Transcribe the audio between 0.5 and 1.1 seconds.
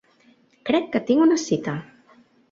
Crec que